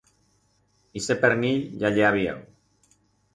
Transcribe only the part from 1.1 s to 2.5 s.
pernil ya ye aviau.